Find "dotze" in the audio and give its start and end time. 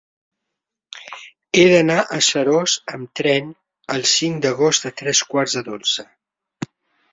5.71-6.11